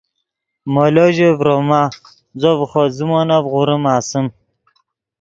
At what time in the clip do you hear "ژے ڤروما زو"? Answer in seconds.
1.15-2.51